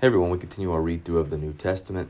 Hey 0.00 0.06
everyone, 0.06 0.30
we 0.30 0.38
continue 0.38 0.72
our 0.72 0.80
read 0.80 1.04
through 1.04 1.18
of 1.18 1.28
the 1.28 1.36
New 1.36 1.52
Testament, 1.52 2.08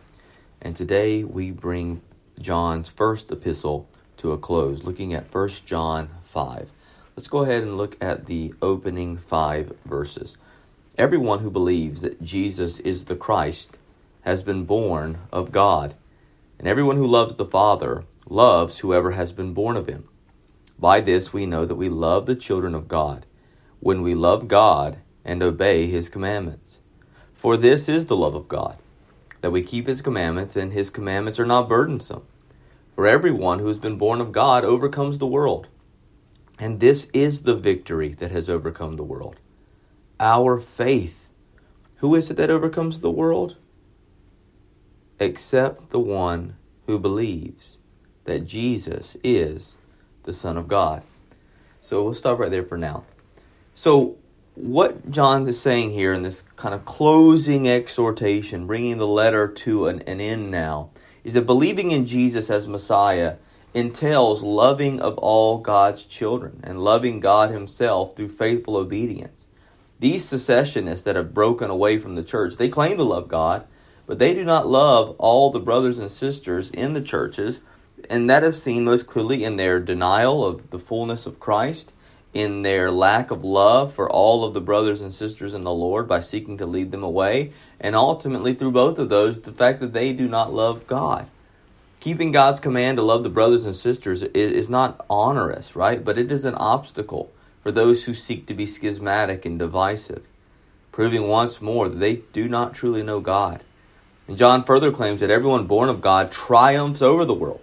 and 0.62 0.76
today 0.76 1.24
we 1.24 1.50
bring 1.50 2.02
John's 2.38 2.88
first 2.88 3.32
epistle 3.32 3.88
to 4.18 4.30
a 4.30 4.38
close, 4.38 4.84
looking 4.84 5.12
at 5.12 5.34
1 5.34 5.48
John 5.66 6.10
5. 6.22 6.70
Let's 7.16 7.26
go 7.26 7.40
ahead 7.40 7.64
and 7.64 7.76
look 7.76 7.96
at 8.00 8.26
the 8.26 8.54
opening 8.62 9.16
five 9.16 9.72
verses. 9.84 10.36
Everyone 10.96 11.40
who 11.40 11.50
believes 11.50 12.00
that 12.02 12.22
Jesus 12.22 12.78
is 12.78 13.06
the 13.06 13.16
Christ 13.16 13.76
has 14.20 14.44
been 14.44 14.66
born 14.66 15.18
of 15.32 15.50
God, 15.50 15.96
and 16.60 16.68
everyone 16.68 16.96
who 16.96 17.08
loves 17.08 17.34
the 17.34 17.44
Father 17.44 18.04
loves 18.28 18.78
whoever 18.78 19.10
has 19.10 19.32
been 19.32 19.52
born 19.52 19.76
of 19.76 19.88
him. 19.88 20.08
By 20.78 21.00
this 21.00 21.32
we 21.32 21.44
know 21.44 21.66
that 21.66 21.74
we 21.74 21.88
love 21.88 22.26
the 22.26 22.36
children 22.36 22.72
of 22.76 22.86
God, 22.86 23.26
when 23.80 24.00
we 24.00 24.14
love 24.14 24.46
God 24.46 24.98
and 25.24 25.42
obey 25.42 25.88
his 25.88 26.08
commandments. 26.08 26.79
For 27.40 27.56
this 27.56 27.88
is 27.88 28.04
the 28.04 28.16
love 28.16 28.34
of 28.34 28.48
God, 28.48 28.76
that 29.40 29.50
we 29.50 29.62
keep 29.62 29.86
his 29.86 30.02
commandments, 30.02 30.56
and 30.56 30.74
his 30.74 30.90
commandments 30.90 31.40
are 31.40 31.46
not 31.46 31.70
burdensome. 31.70 32.26
For 32.94 33.06
everyone 33.06 33.60
who 33.60 33.68
has 33.68 33.78
been 33.78 33.96
born 33.96 34.20
of 34.20 34.30
God 34.30 34.62
overcomes 34.62 35.16
the 35.16 35.26
world. 35.26 35.68
And 36.58 36.80
this 36.80 37.08
is 37.14 37.44
the 37.44 37.54
victory 37.54 38.10
that 38.12 38.30
has 38.30 38.50
overcome 38.50 38.96
the 38.96 39.04
world 39.04 39.36
our 40.20 40.60
faith. 40.60 41.28
Who 41.96 42.14
is 42.14 42.30
it 42.30 42.36
that 42.36 42.50
overcomes 42.50 43.00
the 43.00 43.10
world? 43.10 43.56
Except 45.18 45.88
the 45.88 45.98
one 45.98 46.56
who 46.84 46.98
believes 46.98 47.78
that 48.24 48.44
Jesus 48.44 49.16
is 49.24 49.78
the 50.24 50.34
Son 50.34 50.58
of 50.58 50.68
God. 50.68 51.02
So 51.80 52.04
we'll 52.04 52.12
stop 52.12 52.38
right 52.38 52.50
there 52.50 52.64
for 52.64 52.76
now. 52.76 53.04
So, 53.74 54.18
what 54.54 55.10
John 55.10 55.46
is 55.48 55.60
saying 55.60 55.92
here 55.92 56.12
in 56.12 56.22
this 56.22 56.42
kind 56.56 56.74
of 56.74 56.84
closing 56.84 57.68
exhortation, 57.68 58.66
bringing 58.66 58.98
the 58.98 59.06
letter 59.06 59.48
to 59.48 59.86
an, 59.86 60.00
an 60.02 60.20
end 60.20 60.50
now, 60.50 60.90
is 61.24 61.34
that 61.34 61.46
believing 61.46 61.90
in 61.90 62.06
Jesus 62.06 62.50
as 62.50 62.66
Messiah 62.66 63.36
entails 63.74 64.42
loving 64.42 65.00
of 65.00 65.16
all 65.18 65.58
God's 65.58 66.04
children 66.04 66.60
and 66.64 66.82
loving 66.82 67.20
God 67.20 67.50
Himself 67.50 68.16
through 68.16 68.30
faithful 68.30 68.76
obedience. 68.76 69.46
These 70.00 70.24
secessionists 70.24 71.04
that 71.04 71.16
have 71.16 71.34
broken 71.34 71.70
away 71.70 71.98
from 71.98 72.14
the 72.14 72.24
church, 72.24 72.56
they 72.56 72.68
claim 72.68 72.96
to 72.96 73.04
love 73.04 73.28
God, 73.28 73.66
but 74.06 74.18
they 74.18 74.34
do 74.34 74.44
not 74.44 74.66
love 74.66 75.14
all 75.18 75.50
the 75.50 75.60
brothers 75.60 75.98
and 75.98 76.10
sisters 76.10 76.70
in 76.70 76.94
the 76.94 77.02
churches, 77.02 77.60
and 78.08 78.28
that 78.28 78.42
is 78.42 78.62
seen 78.62 78.84
most 78.84 79.06
clearly 79.06 79.44
in 79.44 79.56
their 79.56 79.78
denial 79.78 80.44
of 80.44 80.70
the 80.70 80.78
fullness 80.78 81.26
of 81.26 81.38
Christ 81.38 81.92
in 82.32 82.62
their 82.62 82.90
lack 82.90 83.30
of 83.30 83.44
love 83.44 83.92
for 83.92 84.08
all 84.08 84.44
of 84.44 84.54
the 84.54 84.60
brothers 84.60 85.00
and 85.00 85.12
sisters 85.12 85.52
in 85.52 85.62
the 85.62 85.72
Lord 85.72 86.06
by 86.06 86.20
seeking 86.20 86.58
to 86.58 86.66
lead 86.66 86.92
them 86.92 87.02
away, 87.02 87.52
and 87.80 87.96
ultimately 87.96 88.54
through 88.54 88.70
both 88.70 88.98
of 88.98 89.08
those, 89.08 89.40
the 89.40 89.52
fact 89.52 89.80
that 89.80 89.92
they 89.92 90.12
do 90.12 90.28
not 90.28 90.52
love 90.52 90.86
God. 90.86 91.26
Keeping 91.98 92.32
God's 92.32 92.60
command 92.60 92.96
to 92.96 93.02
love 93.02 93.24
the 93.24 93.28
brothers 93.28 93.66
and 93.66 93.74
sisters 93.76 94.22
is 94.22 94.70
not 94.70 95.04
onerous, 95.10 95.76
right? 95.76 96.02
But 96.02 96.18
it 96.18 96.32
is 96.32 96.44
an 96.44 96.54
obstacle 96.54 97.30
for 97.62 97.72
those 97.72 98.04
who 98.04 98.14
seek 98.14 98.46
to 98.46 98.54
be 98.54 98.64
schismatic 98.64 99.44
and 99.44 99.58
divisive, 99.58 100.22
proving 100.92 101.28
once 101.28 101.60
more 101.60 101.88
that 101.88 101.98
they 101.98 102.16
do 102.32 102.48
not 102.48 102.74
truly 102.74 103.02
know 103.02 103.20
God. 103.20 103.62
And 104.28 104.38
John 104.38 104.64
further 104.64 104.92
claims 104.92 105.20
that 105.20 105.30
everyone 105.30 105.66
born 105.66 105.88
of 105.88 106.00
God 106.00 106.30
triumphs 106.30 107.02
over 107.02 107.24
the 107.24 107.34
world. 107.34 107.60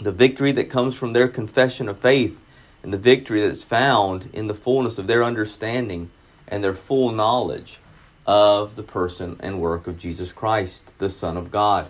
The 0.00 0.12
victory 0.12 0.52
that 0.52 0.70
comes 0.70 0.94
from 0.94 1.12
their 1.12 1.26
confession 1.26 1.88
of 1.88 1.98
faith 1.98 2.38
and 2.82 2.92
the 2.92 2.98
victory 2.98 3.40
that 3.40 3.50
is 3.50 3.62
found 3.62 4.30
in 4.32 4.46
the 4.46 4.54
fullness 4.54 4.98
of 4.98 5.06
their 5.06 5.22
understanding 5.22 6.10
and 6.48 6.62
their 6.64 6.74
full 6.74 7.12
knowledge 7.12 7.78
of 8.26 8.76
the 8.76 8.82
person 8.82 9.36
and 9.40 9.60
work 9.60 9.86
of 9.86 9.98
Jesus 9.98 10.32
Christ, 10.32 10.92
the 10.98 11.10
Son 11.10 11.36
of 11.36 11.50
God. 11.50 11.88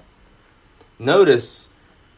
Notice, 0.99 1.69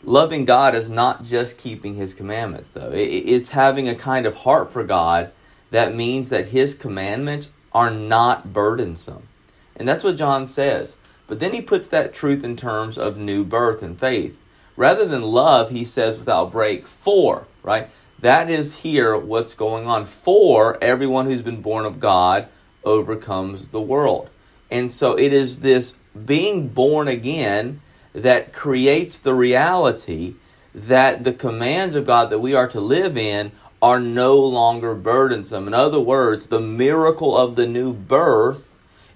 loving 0.03 0.45
God 0.45 0.75
is 0.75 0.89
not 0.89 1.25
just 1.25 1.59
keeping 1.59 1.95
His 1.95 2.15
commandments, 2.15 2.71
though. 2.71 2.91
It's 2.93 3.51
having 3.51 3.89
a 3.89 3.95
kind 3.95 4.27
of 4.27 4.37
heart 4.37 4.73
for 4.73 4.85
God 4.85 5.33
that 5.71 5.95
means 5.95 6.29
that 6.29 6.49
His 6.49 6.75
commandments 6.75 7.51
are 7.73 7.91
not 7.91 8.53
burdensome. 8.53 9.29
And 9.77 9.89
that's 9.89 10.05
what 10.05 10.17
John 10.17 10.47
says. 10.47 10.97
But 11.27 11.41
then 11.41 11.55
he 11.55 11.63
puts 11.63 11.89
that 11.89 12.13
truth 12.13 12.45
in 12.45 12.57
terms 12.57 12.99
of 12.99 13.17
new 13.17 13.45
birth 13.45 13.83
and 13.83 13.99
faith. 13.99 14.39
Rather 14.77 15.05
than 15.05 15.23
love, 15.23 15.71
he 15.71 15.85
says 15.85 16.17
without 16.17 16.53
break, 16.53 16.87
for, 16.87 17.47
right? 17.63 17.89
That 18.23 18.51
is 18.51 18.77
here 18.77 19.17
what's 19.17 19.55
going 19.55 19.87
on. 19.87 20.07
For 20.07 20.83
everyone 20.83 21.27
who's 21.27 21.43
been 21.43 21.61
born 21.61 21.85
of 21.85 21.99
God 21.99 22.49
overcomes 22.85 23.69
the 23.69 23.81
world. 23.81 24.31
And 24.71 24.91
so 24.91 25.19
it 25.19 25.33
is 25.33 25.59
this 25.59 25.97
being 26.25 26.69
born 26.69 27.09
again 27.09 27.81
that 28.15 28.53
creates 28.53 29.19
the 29.19 29.35
reality 29.35 30.37
that 30.73 31.25
the 31.25 31.33
commands 31.33 31.97
of 31.97 32.07
God 32.07 32.31
that 32.31 32.39
we 32.39 32.55
are 32.55 32.69
to 32.69 32.81
live 32.81 33.19
in 33.19 33.51
are 33.83 33.99
no 33.99 34.37
longer 34.37 34.95
burdensome. 34.95 35.67
In 35.67 35.75
other 35.75 36.01
words, 36.01 36.47
the 36.47 36.61
miracle 36.61 37.37
of 37.37 37.57
the 37.57 37.67
new 37.67 37.93
birth 37.93 38.69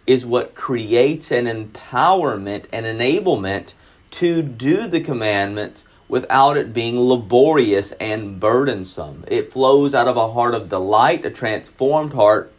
is 0.05 0.27
what 0.27 0.57
creates 0.57 1.31
an 1.31 1.47
empowerment 1.47 2.65
and 2.73 2.85
enablement 2.85 3.73
to 4.11 4.43
do 4.43 4.89
the 4.89 5.01
commandments 5.01 5.85
without 6.09 6.57
it 6.57 6.73
being 6.73 6.99
laborious 7.01 7.93
and 7.93 8.39
burdensome. 8.39 9.25
It 9.27 9.53
flows 9.53 9.95
out 9.95 10.09
of 10.09 10.17
a 10.17 10.33
heart 10.33 10.55
of 10.55 10.69
delight, 10.69 11.25
a 11.25 11.31
transformed 11.31 12.13
heart, 12.13 12.53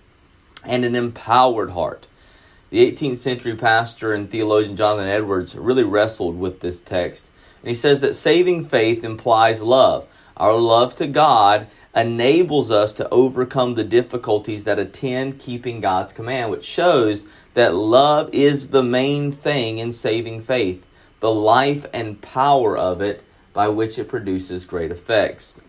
and 0.65 0.83
an 0.83 0.95
empowered 0.95 1.71
heart. 1.71 2.07
The 2.69 2.91
18th 2.91 3.17
century 3.17 3.55
pastor 3.55 4.13
and 4.13 4.29
theologian 4.29 4.75
Jonathan 4.75 5.07
Edwards 5.07 5.55
really 5.55 5.83
wrestled 5.83 6.37
with 6.37 6.59
this 6.59 6.79
text. 6.79 7.23
And 7.61 7.69
he 7.69 7.75
says 7.75 8.01
that 8.01 8.15
saving 8.15 8.67
faith 8.67 9.03
implies 9.03 9.61
love. 9.61 10.07
Our 10.35 10.53
love 10.53 10.93
to 10.95 11.07
God 11.07 11.67
enables 11.95 12.69
us 12.69 12.93
to 12.93 13.09
overcome 13.09 13.73
the 13.73 13.83
difficulties 13.83 14.65
that 14.65 14.77
attend 14.77 15.39
keeping 15.39 15.79
God's 15.79 16.13
command, 16.13 16.51
which 16.51 16.65
shows 16.65 17.25
that 17.53 17.73
love 17.73 18.29
is 18.33 18.67
the 18.67 18.83
main 18.83 19.31
thing 19.31 19.79
in 19.79 19.91
saving 19.91 20.43
faith. 20.43 20.85
The 21.21 21.31
life 21.31 21.87
and 21.93 22.21
power 22.21 22.77
of 22.77 23.01
it 23.01 23.23
by 23.57 23.67
which 23.67 23.97
it 23.97 24.07
produces 24.07 24.67
great 24.67 24.91
effects. 24.91 25.59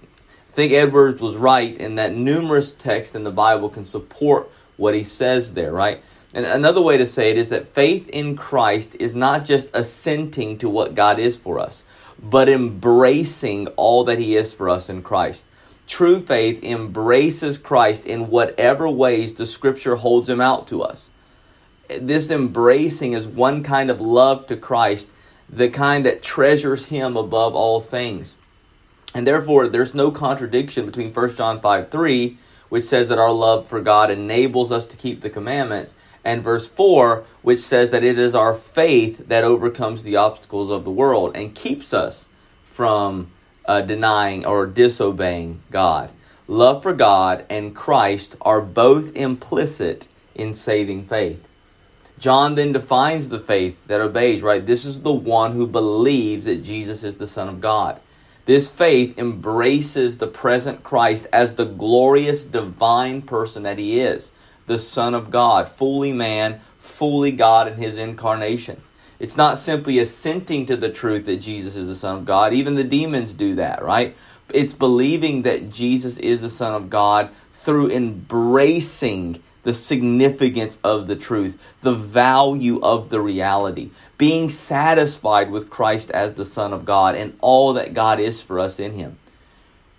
I 0.52 0.54
think 0.54 0.74
Edwards 0.74 1.22
was 1.22 1.36
right 1.36 1.74
in 1.74 1.94
that 1.94 2.14
numerous 2.14 2.70
texts 2.70 3.14
in 3.14 3.24
the 3.24 3.30
Bible 3.30 3.70
can 3.70 3.86
support 3.86 4.50
what 4.76 4.94
he 4.94 5.04
says 5.04 5.54
there, 5.54 5.72
right? 5.72 6.02
And 6.34 6.44
another 6.44 6.82
way 6.82 6.98
to 6.98 7.06
say 7.06 7.30
it 7.30 7.38
is 7.38 7.48
that 7.48 7.72
faith 7.72 8.10
in 8.10 8.36
Christ 8.36 8.94
is 9.00 9.14
not 9.14 9.46
just 9.46 9.68
assenting 9.72 10.58
to 10.58 10.68
what 10.68 10.94
God 10.94 11.18
is 11.18 11.38
for 11.38 11.58
us, 11.58 11.82
but 12.22 12.50
embracing 12.50 13.68
all 13.68 14.04
that 14.04 14.18
He 14.18 14.36
is 14.36 14.52
for 14.52 14.68
us 14.68 14.90
in 14.90 15.00
Christ. 15.00 15.46
True 15.86 16.20
faith 16.20 16.62
embraces 16.62 17.56
Christ 17.56 18.04
in 18.04 18.28
whatever 18.28 18.86
ways 18.90 19.32
the 19.32 19.46
Scripture 19.46 19.96
holds 19.96 20.28
Him 20.28 20.42
out 20.42 20.68
to 20.68 20.82
us. 20.82 21.08
This 21.98 22.30
embracing 22.30 23.14
is 23.14 23.26
one 23.26 23.62
kind 23.62 23.90
of 23.90 23.98
love 23.98 24.46
to 24.48 24.58
Christ 24.58 25.08
the 25.48 25.68
kind 25.68 26.04
that 26.04 26.22
treasures 26.22 26.86
him 26.86 27.16
above 27.16 27.54
all 27.54 27.80
things. 27.80 28.36
And 29.14 29.26
therefore, 29.26 29.68
there's 29.68 29.94
no 29.94 30.10
contradiction 30.10 30.86
between 30.86 31.12
1 31.12 31.36
John 31.36 31.60
5 31.60 31.90
3, 31.90 32.38
which 32.68 32.84
says 32.84 33.08
that 33.08 33.18
our 33.18 33.32
love 33.32 33.66
for 33.66 33.80
God 33.80 34.10
enables 34.10 34.70
us 34.70 34.86
to 34.86 34.96
keep 34.96 35.22
the 35.22 35.30
commandments, 35.30 35.94
and 36.24 36.42
verse 36.42 36.66
4, 36.66 37.24
which 37.42 37.60
says 37.60 37.90
that 37.90 38.04
it 38.04 38.18
is 38.18 38.34
our 38.34 38.54
faith 38.54 39.28
that 39.28 39.44
overcomes 39.44 40.02
the 40.02 40.16
obstacles 40.16 40.70
of 40.70 40.84
the 40.84 40.90
world 40.90 41.32
and 41.34 41.54
keeps 41.54 41.94
us 41.94 42.28
from 42.64 43.30
uh, 43.64 43.80
denying 43.80 44.44
or 44.44 44.66
disobeying 44.66 45.62
God. 45.70 46.10
Love 46.46 46.82
for 46.82 46.92
God 46.92 47.44
and 47.48 47.74
Christ 47.74 48.36
are 48.40 48.60
both 48.60 49.16
implicit 49.16 50.06
in 50.34 50.52
saving 50.52 51.06
faith. 51.06 51.47
John 52.18 52.56
then 52.56 52.72
defines 52.72 53.28
the 53.28 53.38
faith 53.38 53.86
that 53.86 54.00
obeys, 54.00 54.42
right? 54.42 54.64
This 54.64 54.84
is 54.84 55.02
the 55.02 55.12
one 55.12 55.52
who 55.52 55.66
believes 55.66 56.46
that 56.46 56.64
Jesus 56.64 57.04
is 57.04 57.16
the 57.16 57.26
Son 57.26 57.48
of 57.48 57.60
God. 57.60 58.00
This 58.44 58.68
faith 58.68 59.18
embraces 59.18 60.18
the 60.18 60.26
present 60.26 60.82
Christ 60.82 61.26
as 61.32 61.54
the 61.54 61.66
glorious 61.66 62.44
divine 62.44 63.22
person 63.22 63.62
that 63.64 63.78
he 63.78 64.00
is, 64.00 64.32
the 64.66 64.78
Son 64.78 65.14
of 65.14 65.30
God, 65.30 65.68
fully 65.68 66.12
man, 66.12 66.60
fully 66.78 67.30
God 67.30 67.68
in 67.68 67.74
his 67.74 67.98
incarnation. 67.98 68.82
It's 69.18 69.36
not 69.36 69.58
simply 69.58 69.98
assenting 69.98 70.66
to 70.66 70.76
the 70.76 70.88
truth 70.88 71.26
that 71.26 71.38
Jesus 71.38 71.76
is 71.76 71.88
the 71.88 71.94
Son 71.94 72.18
of 72.18 72.24
God. 72.24 72.52
Even 72.52 72.74
the 72.74 72.84
demons 72.84 73.32
do 73.32 73.56
that, 73.56 73.82
right? 73.82 74.16
It's 74.48 74.72
believing 74.72 75.42
that 75.42 75.70
Jesus 75.70 76.16
is 76.18 76.40
the 76.40 76.50
Son 76.50 76.74
of 76.74 76.88
God 76.88 77.30
through 77.52 77.90
embracing 77.90 79.42
the 79.68 79.74
significance 79.74 80.78
of 80.82 81.08
the 81.08 81.14
truth, 81.14 81.58
the 81.82 81.92
value 81.92 82.80
of 82.80 83.10
the 83.10 83.20
reality, 83.20 83.90
being 84.16 84.48
satisfied 84.48 85.50
with 85.50 85.68
Christ 85.68 86.10
as 86.10 86.32
the 86.32 86.46
Son 86.46 86.72
of 86.72 86.86
God 86.86 87.14
and 87.14 87.36
all 87.42 87.74
that 87.74 87.92
God 87.92 88.18
is 88.18 88.40
for 88.40 88.58
us 88.58 88.80
in 88.80 88.94
Him. 88.94 89.18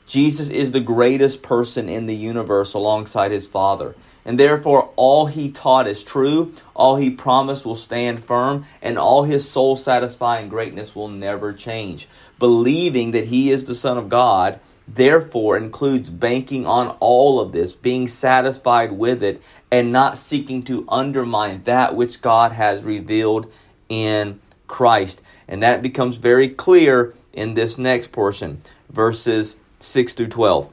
Jesus 0.07 0.49
is 0.49 0.71
the 0.71 0.79
greatest 0.79 1.43
person 1.43 1.87
in 1.87 2.07
the 2.07 2.15
universe 2.15 2.73
alongside 2.73 3.29
His 3.29 3.45
Father. 3.45 3.93
And 4.25 4.39
therefore, 4.39 4.91
all 4.95 5.27
he 5.27 5.51
taught 5.51 5.87
is 5.87 6.03
true, 6.03 6.51
all 6.75 6.95
he 6.95 7.11
promised 7.11 7.63
will 7.63 7.75
stand 7.75 8.23
firm, 8.23 8.65
and 8.81 8.97
all 8.97 9.23
his 9.23 9.47
soul 9.47 9.75
satisfying 9.75 10.49
greatness 10.49 10.95
will 10.95 11.09
never 11.09 11.53
change. 11.53 12.07
Believing 12.39 13.11
that 13.11 13.25
he 13.25 13.51
is 13.51 13.65
the 13.65 13.75
Son 13.75 13.99
of 13.99 14.09
God, 14.09 14.59
therefore, 14.95 15.57
includes 15.57 16.09
banking 16.09 16.65
on 16.65 16.89
all 16.99 17.39
of 17.39 17.51
this, 17.51 17.75
being 17.75 18.07
satisfied 18.07 18.91
with 18.91 19.23
it, 19.23 19.41
and 19.71 19.91
not 19.91 20.17
seeking 20.17 20.63
to 20.63 20.85
undermine 20.89 21.63
that 21.63 21.95
which 21.95 22.21
God 22.21 22.51
has 22.51 22.83
revealed 22.83 23.51
in 23.87 24.39
Christ. 24.67 25.21
And 25.47 25.63
that 25.63 25.81
becomes 25.81 26.17
very 26.17 26.49
clear 26.49 27.13
in 27.33 27.53
this 27.53 27.77
next 27.77 28.11
portion, 28.11 28.61
verses 28.89 29.55
6 29.79 30.13
through 30.13 30.27
12. 30.27 30.71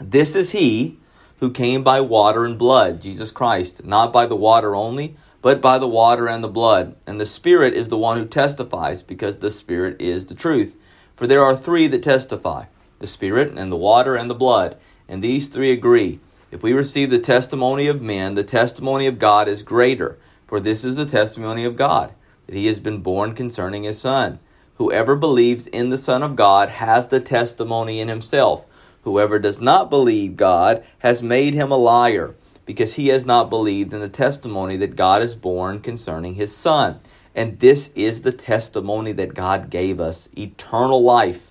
This 0.00 0.34
is 0.34 0.52
he 0.52 0.98
who 1.40 1.50
came 1.50 1.82
by 1.82 2.00
water 2.00 2.44
and 2.44 2.58
blood, 2.58 3.00
Jesus 3.00 3.30
Christ, 3.30 3.84
not 3.84 4.12
by 4.12 4.26
the 4.26 4.36
water 4.36 4.74
only, 4.74 5.16
but 5.42 5.60
by 5.60 5.78
the 5.78 5.88
water 5.88 6.28
and 6.28 6.42
the 6.42 6.48
blood. 6.48 6.96
And 7.06 7.20
the 7.20 7.26
Spirit 7.26 7.74
is 7.74 7.88
the 7.88 7.98
one 7.98 8.18
who 8.18 8.26
testifies, 8.26 9.02
because 9.02 9.36
the 9.36 9.50
Spirit 9.50 10.00
is 10.00 10.26
the 10.26 10.34
truth. 10.34 10.74
For 11.14 11.26
there 11.26 11.44
are 11.44 11.56
three 11.56 11.86
that 11.88 12.02
testify 12.02 12.64
the 12.98 13.06
Spirit, 13.06 13.56
and 13.56 13.70
the 13.70 13.76
water, 13.76 14.16
and 14.16 14.30
the 14.30 14.34
blood. 14.34 14.76
And 15.08 15.22
these 15.22 15.48
three 15.48 15.72
agree. 15.72 16.20
If 16.50 16.62
we 16.62 16.72
receive 16.72 17.10
the 17.10 17.18
testimony 17.18 17.86
of 17.86 18.00
men, 18.00 18.34
the 18.34 18.44
testimony 18.44 19.06
of 19.06 19.18
God 19.18 19.48
is 19.48 19.62
greater. 19.62 20.18
For 20.46 20.60
this 20.60 20.84
is 20.84 20.96
the 20.96 21.06
testimony 21.06 21.64
of 21.64 21.76
God, 21.76 22.12
that 22.46 22.54
he 22.54 22.66
has 22.66 22.78
been 22.78 23.02
borne 23.02 23.34
concerning 23.34 23.82
his 23.82 24.00
Son. 24.00 24.38
Whoever 24.76 25.16
believes 25.16 25.66
in 25.66 25.90
the 25.90 25.98
Son 25.98 26.22
of 26.22 26.36
God 26.36 26.68
has 26.68 27.08
the 27.08 27.20
testimony 27.20 28.00
in 28.00 28.08
himself. 28.08 28.64
Whoever 29.02 29.38
does 29.38 29.60
not 29.60 29.90
believe 29.90 30.36
God 30.36 30.84
has 30.98 31.22
made 31.22 31.54
him 31.54 31.72
a 31.72 31.76
liar, 31.76 32.34
because 32.64 32.94
he 32.94 33.08
has 33.08 33.24
not 33.24 33.50
believed 33.50 33.92
in 33.92 34.00
the 34.00 34.08
testimony 34.08 34.76
that 34.76 34.96
God 34.96 35.22
is 35.22 35.34
borne 35.34 35.80
concerning 35.80 36.34
his 36.34 36.56
Son. 36.56 36.98
And 37.34 37.58
this 37.60 37.90
is 37.94 38.22
the 38.22 38.32
testimony 38.32 39.12
that 39.12 39.34
God 39.34 39.70
gave 39.70 40.00
us 40.00 40.28
eternal 40.36 41.02
life. 41.02 41.50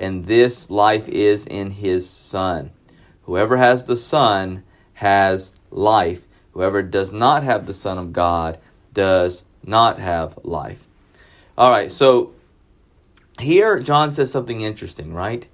And 0.00 0.24
this 0.24 0.70
life 0.70 1.08
is 1.10 1.44
in 1.44 1.72
his 1.72 2.08
Son. 2.08 2.70
Whoever 3.24 3.58
has 3.58 3.84
the 3.84 3.98
Son 3.98 4.64
has 4.94 5.52
life. 5.70 6.22
Whoever 6.52 6.82
does 6.82 7.12
not 7.12 7.44
have 7.44 7.66
the 7.66 7.74
Son 7.74 7.98
of 7.98 8.14
God 8.14 8.58
does 8.94 9.44
not 9.62 9.98
have 9.98 10.38
life. 10.42 10.86
All 11.58 11.70
right, 11.70 11.92
so 11.92 12.32
here 13.38 13.78
John 13.78 14.10
says 14.10 14.32
something 14.32 14.62
interesting, 14.62 15.12
right? 15.12 15.46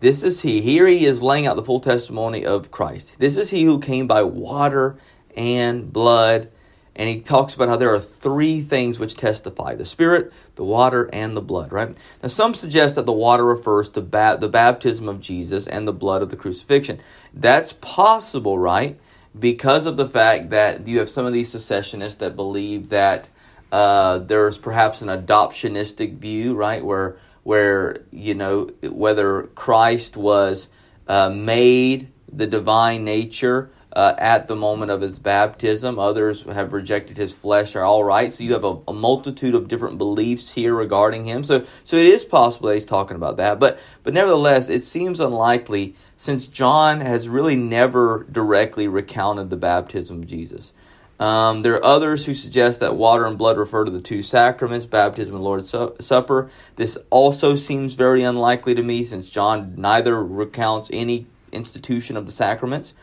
This 0.00 0.22
is 0.22 0.40
he. 0.40 0.62
Here 0.62 0.86
he 0.86 1.04
is 1.04 1.22
laying 1.22 1.46
out 1.46 1.56
the 1.56 1.62
full 1.62 1.80
testimony 1.80 2.46
of 2.46 2.70
Christ. 2.70 3.18
This 3.18 3.36
is 3.36 3.50
he 3.50 3.64
who 3.64 3.78
came 3.78 4.06
by 4.06 4.22
water 4.22 4.96
and 5.36 5.92
blood. 5.92 6.48
And 6.96 7.08
he 7.08 7.20
talks 7.20 7.54
about 7.54 7.68
how 7.68 7.76
there 7.76 7.94
are 7.94 8.00
three 8.00 8.62
things 8.62 8.98
which 8.98 9.14
testify 9.14 9.74
the 9.74 9.84
Spirit, 9.84 10.32
the 10.56 10.64
water, 10.64 11.08
and 11.12 11.36
the 11.36 11.40
blood, 11.40 11.72
right? 11.72 11.96
Now, 12.22 12.28
some 12.28 12.54
suggest 12.54 12.96
that 12.96 13.06
the 13.06 13.12
water 13.12 13.44
refers 13.44 13.88
to 13.90 14.00
ba- 14.00 14.38
the 14.40 14.48
baptism 14.48 15.08
of 15.08 15.20
Jesus 15.20 15.66
and 15.66 15.86
the 15.86 15.92
blood 15.92 16.20
of 16.22 16.30
the 16.30 16.36
crucifixion. 16.36 17.00
That's 17.32 17.72
possible, 17.74 18.58
right? 18.58 18.98
Because 19.38 19.86
of 19.86 19.96
the 19.96 20.08
fact 20.08 20.50
that 20.50 20.86
you 20.86 20.98
have 20.98 21.08
some 21.08 21.26
of 21.26 21.32
these 21.32 21.48
secessionists 21.48 22.18
that 22.18 22.34
believe 22.34 22.88
that 22.88 23.28
uh, 23.70 24.18
there's 24.18 24.58
perhaps 24.58 25.00
an 25.00 25.08
adoptionistic 25.08 26.18
view, 26.18 26.54
right? 26.54 26.84
Where 26.84 27.16
where 27.42 28.04
you 28.10 28.34
know 28.34 28.70
whether 28.82 29.44
Christ 29.54 30.16
was 30.16 30.68
uh, 31.06 31.30
made 31.30 32.12
the 32.32 32.46
divine 32.46 33.04
nature 33.04 33.70
uh, 33.92 34.14
at 34.18 34.46
the 34.48 34.56
moment 34.56 34.90
of 34.90 35.00
his 35.00 35.18
baptism. 35.18 35.98
Others 35.98 36.44
have 36.44 36.72
rejected 36.72 37.16
his 37.16 37.32
flesh 37.32 37.74
are 37.74 37.84
all 37.84 38.04
right. 38.04 38.32
So 38.32 38.44
you 38.44 38.52
have 38.52 38.64
a, 38.64 38.78
a, 38.88 38.92
multitude 38.92 39.54
of 39.54 39.68
different 39.68 39.98
beliefs 39.98 40.52
here 40.52 40.74
regarding 40.74 41.24
him. 41.24 41.44
So 41.44 41.64
so 41.84 41.96
it 41.96 42.06
is 42.06 42.24
possible 42.24 42.68
that 42.68 42.74
he's 42.74 42.86
talking 42.86 43.16
about 43.16 43.36
that. 43.38 43.58
But 43.58 43.78
but 44.02 44.14
nevertheless, 44.14 44.68
it 44.68 44.82
seems 44.82 45.20
unlikely 45.20 45.96
since 46.16 46.46
John 46.46 47.00
has 47.00 47.28
really 47.28 47.56
never 47.56 48.26
directly 48.30 48.86
recounted 48.86 49.50
the 49.50 49.56
baptism 49.56 50.22
of 50.22 50.26
Jesus. 50.28 50.72
Um, 51.18 51.60
there 51.60 51.74
are 51.74 51.84
others 51.84 52.24
who 52.24 52.32
suggest 52.32 52.80
that 52.80 52.96
water 52.96 53.26
and 53.26 53.36
blood 53.36 53.58
refer 53.58 53.84
to 53.84 53.90
the 53.90 54.00
two 54.00 54.22
sacraments, 54.22 54.86
baptism 54.86 55.34
and 55.34 55.44
Lord's 55.44 55.74
Supper. 56.00 56.50
This 56.76 56.96
also 57.10 57.56
seems 57.56 57.92
very 57.92 58.22
unlikely 58.22 58.74
to 58.74 58.82
me 58.82 59.04
since 59.04 59.28
John 59.28 59.74
neither 59.76 60.24
recounts 60.24 60.88
any 60.90 61.26
institution 61.52 62.16
of 62.16 62.24
the 62.24 62.32
sacraments. 62.32 62.94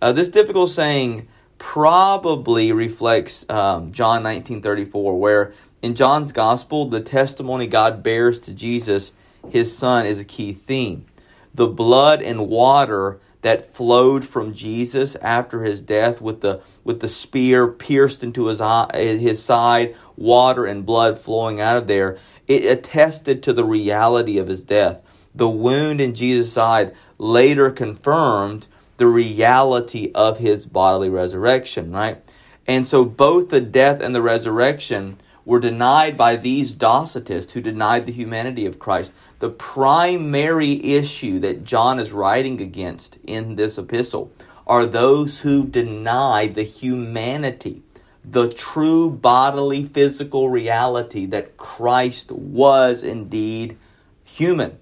Uh, 0.00 0.12
this 0.12 0.28
difficult 0.28 0.70
saying 0.70 1.28
probably 1.58 2.72
reflects 2.72 3.44
um, 3.48 3.90
John 3.90 4.22
19:34 4.22 5.18
where 5.18 5.52
in 5.82 5.94
John's 5.94 6.32
gospel 6.32 6.88
the 6.88 7.00
testimony 7.00 7.66
God 7.66 8.02
bears 8.02 8.38
to 8.40 8.52
Jesus 8.52 9.12
his 9.50 9.76
son 9.76 10.06
is 10.06 10.18
a 10.18 10.24
key 10.24 10.52
theme. 10.52 11.06
The 11.54 11.66
blood 11.66 12.22
and 12.22 12.48
water 12.48 13.20
that 13.42 13.72
flowed 13.72 14.24
from 14.24 14.52
Jesus 14.52 15.16
after 15.16 15.62
his 15.62 15.80
death 15.82 16.20
with 16.20 16.40
the 16.40 16.60
with 16.84 17.00
the 17.00 17.08
spear 17.08 17.66
pierced 17.68 18.22
into 18.22 18.46
his 18.46 18.60
eye, 18.60 18.90
his 18.94 19.42
side, 19.42 19.96
water 20.16 20.64
and 20.66 20.86
blood 20.86 21.18
flowing 21.18 21.60
out 21.60 21.76
of 21.76 21.86
there, 21.86 22.18
it 22.46 22.64
attested 22.64 23.42
to 23.42 23.52
the 23.52 23.64
reality 23.64 24.38
of 24.38 24.48
his 24.48 24.62
death. 24.62 25.00
The 25.34 25.48
wound 25.48 26.00
in 26.00 26.14
Jesus' 26.14 26.52
side 26.52 26.94
later 27.18 27.70
confirmed 27.70 28.66
the 28.98 29.06
reality 29.06 30.10
of 30.14 30.38
his 30.38 30.66
bodily 30.66 31.08
resurrection, 31.08 31.90
right? 31.90 32.22
And 32.66 32.86
so 32.86 33.04
both 33.04 33.48
the 33.48 33.60
death 33.60 34.02
and 34.02 34.14
the 34.14 34.22
resurrection 34.22 35.18
were 35.44 35.58
denied 35.58 36.18
by 36.18 36.36
these 36.36 36.74
Docetists 36.74 37.52
who 37.52 37.62
denied 37.62 38.04
the 38.04 38.12
humanity 38.12 38.66
of 38.66 38.78
Christ. 38.78 39.14
The 39.38 39.48
primary 39.48 40.84
issue 40.84 41.38
that 41.38 41.64
John 41.64 41.98
is 41.98 42.12
writing 42.12 42.60
against 42.60 43.16
in 43.26 43.56
this 43.56 43.78
epistle 43.78 44.30
are 44.66 44.84
those 44.84 45.40
who 45.40 45.64
deny 45.64 46.48
the 46.48 46.64
humanity, 46.64 47.82
the 48.22 48.48
true 48.48 49.08
bodily 49.10 49.86
physical 49.86 50.50
reality 50.50 51.24
that 51.26 51.56
Christ 51.56 52.30
was 52.30 53.02
indeed 53.02 53.78
human 54.22 54.78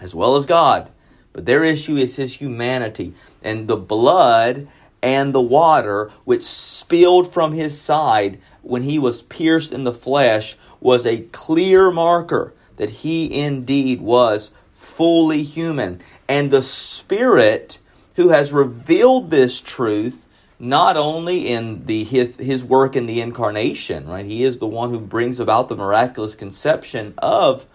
as 0.00 0.14
well 0.14 0.36
as 0.36 0.46
God. 0.46 0.92
But 1.36 1.44
their 1.44 1.64
issue 1.64 1.96
is 1.96 2.16
his 2.16 2.32
humanity. 2.32 3.12
And 3.42 3.68
the 3.68 3.76
blood 3.76 4.68
and 5.02 5.34
the 5.34 5.40
water 5.42 6.10
which 6.24 6.42
spilled 6.42 7.30
from 7.30 7.52
his 7.52 7.78
side 7.78 8.40
when 8.62 8.82
he 8.82 8.98
was 8.98 9.20
pierced 9.20 9.70
in 9.70 9.84
the 9.84 9.92
flesh 9.92 10.56
was 10.80 11.04
a 11.04 11.24
clear 11.32 11.90
marker 11.90 12.54
that 12.78 12.88
he 12.88 13.38
indeed 13.38 14.00
was 14.00 14.50
fully 14.72 15.42
human. 15.42 16.00
And 16.26 16.50
the 16.50 16.62
Spirit 16.62 17.80
who 18.14 18.30
has 18.30 18.50
revealed 18.50 19.30
this 19.30 19.60
truth 19.60 20.24
not 20.58 20.96
only 20.96 21.48
in 21.48 21.84
the 21.84 22.02
his 22.04 22.36
his 22.36 22.64
work 22.64 22.96
in 22.96 23.04
the 23.04 23.20
incarnation, 23.20 24.08
right? 24.08 24.24
He 24.24 24.42
is 24.42 24.56
the 24.56 24.66
one 24.66 24.88
who 24.88 25.00
brings 25.00 25.38
about 25.38 25.68
the 25.68 25.76
miraculous 25.76 26.34
conception 26.34 27.12
of 27.18 27.66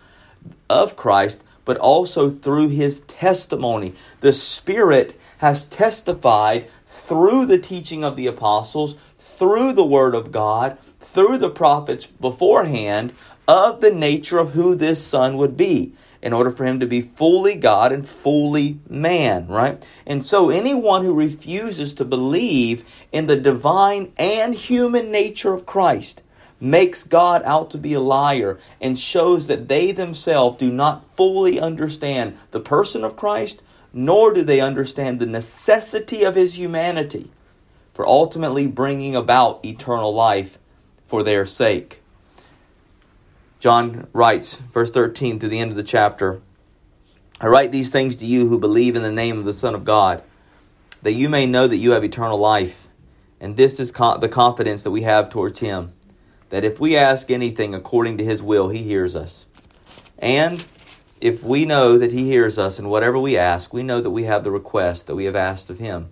of 0.67 0.95
Christ, 0.95 1.43
but 1.65 1.77
also 1.77 2.29
through 2.29 2.69
his 2.69 3.01
testimony. 3.01 3.93
The 4.21 4.33
Spirit 4.33 5.19
has 5.39 5.65
testified 5.65 6.69
through 6.85 7.45
the 7.45 7.57
teaching 7.57 8.03
of 8.03 8.15
the 8.15 8.27
apostles, 8.27 8.95
through 9.17 9.73
the 9.73 9.85
word 9.85 10.15
of 10.15 10.31
God, 10.31 10.77
through 10.99 11.37
the 11.37 11.49
prophets 11.49 12.05
beforehand 12.05 13.13
of 13.47 13.81
the 13.81 13.91
nature 13.91 14.39
of 14.39 14.51
who 14.51 14.75
this 14.75 15.03
son 15.03 15.37
would 15.37 15.57
be 15.57 15.93
in 16.21 16.33
order 16.33 16.51
for 16.51 16.65
him 16.65 16.79
to 16.79 16.85
be 16.85 17.01
fully 17.01 17.55
God 17.55 17.91
and 17.91 18.07
fully 18.07 18.79
man, 18.87 19.47
right? 19.47 19.83
And 20.05 20.23
so 20.23 20.49
anyone 20.49 21.03
who 21.03 21.13
refuses 21.13 21.93
to 21.95 22.05
believe 22.05 22.83
in 23.11 23.27
the 23.27 23.35
divine 23.35 24.11
and 24.17 24.53
human 24.53 25.11
nature 25.11 25.53
of 25.53 25.65
Christ 25.65 26.21
makes 26.61 27.03
God 27.03 27.41
out 27.43 27.71
to 27.71 27.77
be 27.77 27.93
a 27.93 27.99
liar 27.99 28.59
and 28.79 28.97
shows 28.97 29.47
that 29.47 29.67
they 29.67 29.91
themselves 29.91 30.57
do 30.57 30.71
not 30.71 31.03
fully 31.17 31.59
understand 31.59 32.37
the 32.51 32.59
person 32.59 33.03
of 33.03 33.17
Christ, 33.17 33.61
nor 33.91 34.31
do 34.31 34.43
they 34.43 34.61
understand 34.61 35.19
the 35.19 35.25
necessity 35.25 36.23
of 36.23 36.35
his 36.35 36.57
humanity 36.57 37.31
for 37.93 38.07
ultimately 38.07 38.67
bringing 38.67 39.15
about 39.15 39.65
eternal 39.65 40.13
life 40.13 40.57
for 41.05 41.23
their 41.23 41.45
sake. 41.45 42.01
John 43.59 44.07
writes, 44.13 44.55
verse 44.55 44.91
13 44.91 45.39
to 45.39 45.49
the 45.49 45.59
end 45.59 45.71
of 45.71 45.77
the 45.77 45.83
chapter 45.83 46.41
I 47.41 47.47
write 47.47 47.71
these 47.71 47.89
things 47.89 48.17
to 48.17 48.25
you 48.25 48.47
who 48.47 48.59
believe 48.59 48.95
in 48.95 49.01
the 49.01 49.11
name 49.11 49.39
of 49.39 49.45
the 49.45 49.53
Son 49.53 49.73
of 49.73 49.83
God, 49.83 50.21
that 51.01 51.13
you 51.13 51.27
may 51.27 51.47
know 51.47 51.67
that 51.67 51.77
you 51.77 51.93
have 51.93 52.03
eternal 52.03 52.37
life. 52.37 52.87
And 53.39 53.57
this 53.57 53.79
is 53.79 53.91
the 53.91 54.29
confidence 54.31 54.83
that 54.83 54.91
we 54.91 55.01
have 55.01 55.31
towards 55.31 55.59
Him, 55.59 55.93
that 56.51 56.63
if 56.63 56.79
we 56.79 56.95
ask 56.95 57.29
anything 57.29 57.75
according 57.75 58.17
to 58.19 58.23
His 58.23 58.41
will, 58.41 58.69
He 58.69 58.83
hears 58.83 59.15
us. 59.15 59.45
And 60.19 60.63
if 61.19 61.43
we 61.43 61.65
know 61.65 61.97
that 61.97 62.11
He 62.11 62.25
hears 62.25 62.57
us 62.57 62.79
in 62.79 62.87
whatever 62.87 63.17
we 63.19 63.37
ask, 63.37 63.73
we 63.73 63.83
know 63.83 63.99
that 63.99 64.11
we 64.11 64.23
have 64.23 64.43
the 64.43 64.51
request 64.51 65.07
that 65.07 65.15
we 65.15 65.25
have 65.25 65.35
asked 65.35 65.69
of 65.69 65.79
Him. 65.79 66.09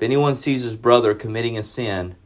If 0.00 0.04
anyone 0.04 0.34
sees 0.34 0.62
his 0.62 0.76
brother 0.76 1.12
committing 1.14 1.58
a 1.58 1.62
sin, 1.62 2.16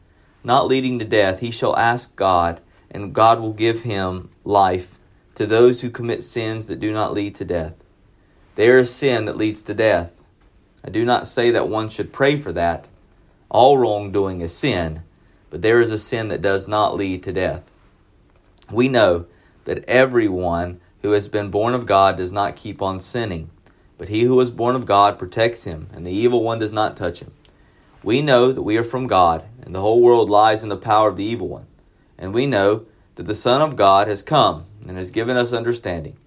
not 0.45 0.65
leading 0.65 0.97
to 0.99 1.03
death, 1.03 1.41
he 1.41 1.51
shall 1.51 1.75
ask 1.75 2.15
God, 2.15 2.61
and 2.89 3.13
God 3.13 3.41
will 3.41 3.51
give 3.51 3.81
him 3.81 4.29
life 4.45 4.97
to 5.35 5.45
those 5.45 5.81
who 5.81 5.89
commit 5.89 6.23
sins 6.23 6.67
that 6.67 6.79
do 6.79 6.93
not 6.93 7.11
lead 7.11 7.35
to 7.35 7.43
death. 7.43 7.73
There 8.55 8.77
is 8.77 8.95
sin 8.95 9.25
that 9.25 9.35
leads 9.35 9.61
to 9.63 9.73
death. 9.73 10.13
I 10.85 10.89
do 10.89 11.03
not 11.03 11.27
say 11.27 11.51
that 11.51 11.67
one 11.67 11.89
should 11.89 12.13
pray 12.13 12.37
for 12.37 12.53
that. 12.53 12.87
All 13.49 13.77
wrongdoing 13.77 14.39
is 14.39 14.55
sin, 14.55 15.03
but 15.49 15.61
there 15.61 15.81
is 15.81 15.91
a 15.91 15.97
sin 15.97 16.27
that 16.29 16.41
does 16.41 16.67
not 16.67 16.95
lead 16.95 17.23
to 17.23 17.33
death. 17.33 17.63
We 18.71 18.87
know 18.87 19.25
that 19.65 19.85
everyone 19.85 20.79
who 21.01 21.11
has 21.11 21.27
been 21.27 21.51
born 21.51 21.73
of 21.73 21.85
God 21.85 22.17
does 22.17 22.31
not 22.31 22.55
keep 22.55 22.81
on 22.81 22.99
sinning, 22.99 23.49
but 23.97 24.09
he 24.09 24.23
who 24.23 24.39
is 24.41 24.51
born 24.51 24.75
of 24.75 24.85
God 24.85 25.19
protects 25.19 25.63
him, 25.63 25.87
and 25.93 26.05
the 26.05 26.11
evil 26.11 26.43
one 26.43 26.59
does 26.59 26.71
not 26.71 26.97
touch 26.97 27.19
him. 27.19 27.31
We 28.03 28.21
know 28.21 28.51
that 28.51 28.61
we 28.61 28.77
are 28.77 28.83
from 28.83 29.07
God, 29.07 29.45
and 29.61 29.73
the 29.73 29.81
whole 29.81 30.01
world 30.01 30.29
lies 30.29 30.63
in 30.63 30.69
the 30.69 30.77
power 30.77 31.09
of 31.09 31.17
the 31.17 31.23
evil 31.23 31.47
one. 31.47 31.67
And 32.17 32.33
we 32.33 32.45
know 32.45 32.85
that 33.15 33.23
the 33.23 33.35
Son 33.35 33.61
of 33.61 33.75
God 33.75 34.07
has 34.07 34.21
come 34.21 34.65
and 34.87 34.97
has 34.97 35.11
given 35.11 35.37
us 35.37 35.53
understanding, 35.53 36.17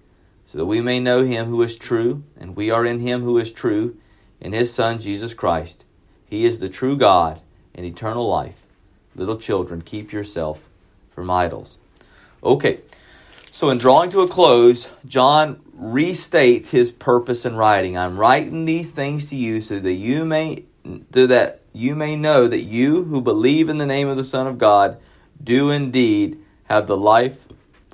so 0.45 0.57
that 0.57 0.65
we 0.65 0.81
may 0.81 0.99
know 0.99 1.23
him 1.23 1.47
who 1.47 1.61
is 1.61 1.77
true, 1.77 2.23
and 2.37 2.55
we 2.55 2.69
are 2.69 2.85
in 2.85 2.99
him 2.99 3.21
who 3.21 3.37
is 3.37 3.51
true, 3.51 3.97
in 4.41 4.53
his 4.53 4.73
Son 4.73 4.99
Jesus 4.99 5.33
Christ. 5.33 5.85
He 6.25 6.45
is 6.45 6.59
the 6.59 6.69
true 6.69 6.97
God 6.97 7.41
and 7.75 7.85
eternal 7.85 8.27
life. 8.27 8.65
Little 9.19 9.37
children, 9.37 9.81
keep 9.81 10.13
yourself 10.13 10.69
from 11.11 11.29
idols. 11.29 11.77
Okay, 12.41 12.79
so 13.51 13.69
in 13.69 13.77
drawing 13.77 14.09
to 14.11 14.21
a 14.21 14.29
close, 14.29 14.89
John 15.05 15.57
restates 15.77 16.69
his 16.69 16.93
purpose 16.93 17.45
in 17.45 17.57
writing. 17.57 17.97
I'm 17.97 18.17
writing 18.17 18.63
these 18.63 18.91
things 18.91 19.25
to 19.25 19.35
you 19.35 19.59
so 19.59 19.77
that 19.79 19.95
you 19.95 20.23
may 20.23 20.63
so 21.13 21.27
that 21.27 21.59
you 21.73 21.95
may 21.95 22.15
know 22.15 22.47
that 22.47 22.61
you 22.61 23.03
who 23.03 23.19
believe 23.19 23.67
in 23.67 23.77
the 23.77 23.85
name 23.85 24.07
of 24.07 24.15
the 24.15 24.23
Son 24.23 24.47
of 24.47 24.57
God 24.57 24.97
do 25.43 25.69
indeed 25.69 26.39
have 26.69 26.87
the 26.87 26.95
life 26.95 27.45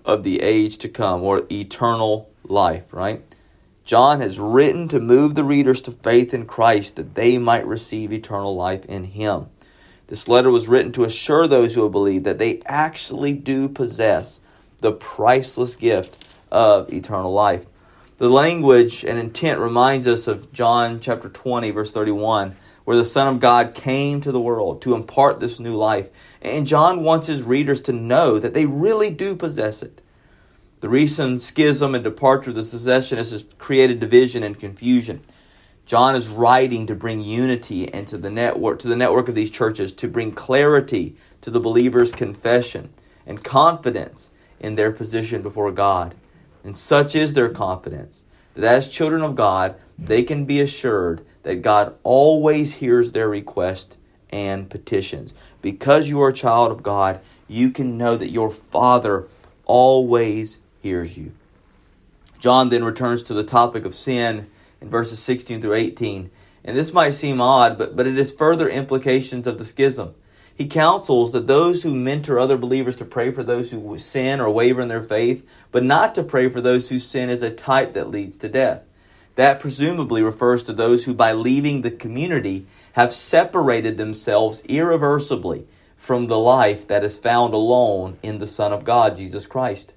of 0.06 0.24
the 0.24 0.44
age 0.44 0.78
to 0.78 0.90
come 0.90 1.24
or 1.24 1.48
eternal 1.52 2.30
life, 2.44 2.84
right? 2.94 3.24
John 3.84 4.22
has 4.22 4.40
written 4.40 4.88
to 4.90 5.00
move 5.00 5.34
the 5.34 5.44
readers 5.44 5.82
to 5.82 5.92
faith 5.92 6.36
in 6.36 6.46
Christ 6.46 6.98
that 6.98 7.16
they 7.16 7.40
might 7.40 7.66
receive 7.66 8.14
eternal 8.14 8.56
life 8.56 8.86
in 8.86 9.06
him. 9.06 9.48
This 10.08 10.28
letter 10.28 10.52
was 10.52 10.68
written 10.68 10.92
to 10.94 11.04
assure 11.04 11.48
those 11.48 11.74
who 11.74 11.84
have 11.84 11.92
believed 11.92 12.26
that 12.26 12.38
they 12.38 12.62
actually 12.66 13.34
do 13.34 13.68
possess 13.68 14.40
the 14.82 14.92
priceless 14.92 15.76
gift 15.76 16.26
of 16.52 16.92
eternal 16.94 17.34
life. 17.34 17.66
The 18.18 18.30
language 18.30 19.04
and 19.04 19.18
intent 19.18 19.60
reminds 19.60 20.08
us 20.08 20.28
of 20.28 20.54
John 20.54 21.00
chapter 21.00 21.28
20 21.28 21.72
verse 21.72 21.92
31 21.92 22.56
where 22.86 22.96
the 22.96 23.04
Son 23.04 23.28
of 23.28 23.42
God 23.42 23.74
came 23.74 24.22
to 24.22 24.32
the 24.32 24.40
world 24.40 24.82
to 24.84 24.94
impart 24.94 25.40
this 25.40 25.60
new 25.60 25.76
life. 25.76 26.08
And 26.42 26.68
John 26.68 27.04
wants 27.04 27.28
his 27.28 27.42
readers 27.42 27.82
to 27.82 27.92
know 27.92 28.38
that 28.38 28.54
they 28.54 28.68
really 28.68 29.10
do 29.10 29.36
possess 29.36 29.82
it. 29.82 30.02
The 30.82 30.90
recent 30.90 31.42
schism 31.42 31.96
and 31.96 32.04
departure 32.04 32.52
of 32.52 32.56
the 32.56 32.64
secessionists 32.64 33.34
has 33.34 33.44
created 33.58 34.00
division 34.00 34.44
and 34.44 34.58
confusion. 34.58 35.22
John 35.86 36.16
is 36.16 36.28
writing 36.28 36.88
to 36.88 36.96
bring 36.96 37.22
unity 37.22 37.88
into 37.92 38.18
the 38.18 38.32
network 38.32 38.80
to 38.80 38.88
the 38.88 38.96
network 38.96 39.30
of 39.30 39.36
these 39.36 39.52
churches, 39.52 39.94
to 39.94 40.08
bring 40.08 40.32
clarity 40.32 41.16
to 41.42 41.52
the 41.52 41.60
believers' 41.60 42.12
confession 42.12 42.90
and 43.28 43.44
confidence 43.44 44.30
in 44.60 44.76
their 44.76 44.92
position 44.92 45.42
before 45.42 45.72
God. 45.72 46.16
And 46.64 46.78
such 46.78 47.16
is 47.16 47.34
their 47.34 47.50
confidence 47.50 48.24
that 48.56 48.64
as 48.64 48.90
children 48.90 49.22
of 49.22 49.36
God, 49.36 49.76
they 49.98 50.24
can 50.24 50.46
be 50.46 50.60
assured 50.60 51.24
that 51.44 51.62
God 51.62 51.96
always 52.04 52.76
hears 52.76 53.12
their 53.12 53.30
requests 53.30 53.98
and 54.32 54.70
petitions. 54.70 55.34
Because 55.62 56.08
you 56.08 56.22
are 56.22 56.30
a 56.30 56.34
child 56.34 56.72
of 56.72 56.82
God, 56.82 57.20
you 57.48 57.70
can 57.70 57.98
know 57.98 58.18
that 58.18 58.32
your 58.32 58.50
Father 58.50 59.28
always 59.66 60.58
hears 60.82 61.18
you. 61.18 61.34
John 62.40 62.70
then 62.70 62.84
returns 62.84 63.24
to 63.24 63.34
the 63.34 63.44
topic 63.44 63.86
of 63.86 63.94
sin 63.94 64.48
in 64.86 64.90
verses 64.92 65.20
16 65.20 65.62
through 65.62 65.74
18. 65.74 66.32
And 66.64 66.78
this 66.78 66.94
might 66.94 67.12
seem 67.12 67.42
odd, 67.42 67.78
but, 67.78 67.96
but 67.96 68.08
it 68.08 68.18
is 68.18 68.32
further 68.32 68.70
implications 68.70 69.46
of 69.46 69.58
the 69.58 69.66
schism. 69.66 70.16
He 70.56 70.68
counsels 70.68 71.32
that 71.32 71.48
those 71.48 71.84
who 71.84 71.94
mentor 71.94 72.40
other 72.40 72.58
believers 72.58 72.96
to 72.98 73.06
pray 73.06 73.32
for 73.32 73.44
those 73.44 73.72
who 73.72 73.98
sin 73.98 74.40
or 74.40 74.50
waver 74.50 74.82
in 74.82 74.88
their 74.88 75.04
faith, 75.04 75.46
but 75.72 75.84
not 75.84 76.16
to 76.16 76.24
pray 76.24 76.50
for 76.50 76.62
those 76.62 76.88
who 76.88 76.98
sin 76.98 77.30
is 77.30 77.42
a 77.42 77.50
type 77.50 77.94
that 77.94 78.10
leads 78.10 78.38
to 78.38 78.48
death. 78.48 78.84
That 79.36 79.60
presumably 79.60 80.24
refers 80.24 80.64
to 80.64 80.74
those 80.74 81.04
who, 81.04 81.14
by 81.14 81.34
leaving 81.34 81.82
the 81.82 81.92
community, 81.92 82.68
have 82.94 83.12
separated 83.12 83.98
themselves 83.98 84.62
irreversibly 84.62 85.68
from 85.98 86.28
the 86.28 86.40
life 86.40 86.88
that 86.88 87.04
is 87.04 87.18
found 87.18 87.54
alone 87.54 88.18
in 88.24 88.40
the 88.40 88.48
Son 88.48 88.72
of 88.72 88.86
God, 88.86 89.18
Jesus 89.18 89.46
Christ. 89.46 89.92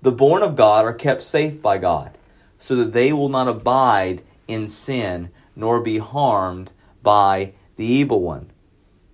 The 0.00 0.12
born 0.12 0.42
of 0.42 0.56
God 0.56 0.86
are 0.86 0.94
kept 0.94 1.22
safe 1.22 1.60
by 1.60 1.76
God, 1.76 2.16
so 2.58 2.74
that 2.76 2.94
they 2.94 3.12
will 3.12 3.28
not 3.28 3.48
abide 3.48 4.22
in 4.48 4.66
sin 4.66 5.30
nor 5.54 5.80
be 5.80 5.98
harmed 5.98 6.72
by 7.02 7.52
the 7.76 7.84
evil 7.84 8.20
one. 8.20 8.50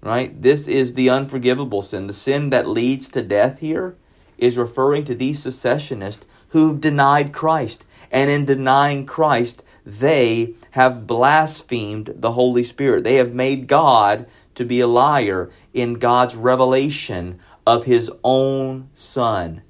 Right? 0.00 0.40
This 0.40 0.66
is 0.66 0.94
the 0.94 1.10
unforgivable 1.10 1.82
sin. 1.82 2.06
The 2.06 2.12
sin 2.12 2.50
that 2.50 2.68
leads 2.68 3.08
to 3.10 3.22
death 3.22 3.58
here 3.58 3.96
is 4.38 4.58
referring 4.58 5.04
to 5.04 5.14
these 5.14 5.42
secessionists 5.42 6.26
who've 6.48 6.80
denied 6.80 7.32
Christ. 7.32 7.84
And 8.10 8.30
in 8.30 8.44
denying 8.44 9.06
Christ, 9.06 9.62
they 9.84 10.54
have 10.72 11.06
blasphemed 11.06 12.14
the 12.16 12.32
Holy 12.32 12.64
Spirit. 12.64 13.04
They 13.04 13.16
have 13.16 13.34
made 13.34 13.66
God 13.66 14.26
to 14.54 14.64
be 14.64 14.80
a 14.80 14.86
liar 14.86 15.50
in 15.72 15.94
God's 15.94 16.36
revelation 16.36 17.40
of 17.66 17.84
his 17.84 18.10
own 18.22 18.88
Son 18.92 19.62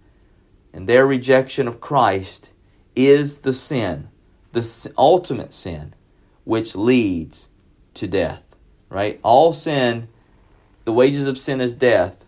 and 0.75 0.89
their 0.89 1.07
rejection 1.07 1.69
of 1.69 1.81
Christ 1.81 2.51
is 2.97 3.39
the 3.39 3.53
sin, 3.53 4.09
the 4.55 4.93
ultimate 4.97 5.53
sin, 5.53 5.95
which 6.45 6.75
leads 6.75 7.49
to 7.95 8.07
death. 8.07 8.43
Right? 8.89 9.21
All 9.23 9.53
sin, 9.53 10.09
the 10.85 10.93
wages 10.93 11.27
of 11.27 11.37
sin 11.37 11.61
is 11.61 11.75
death, 11.75 12.25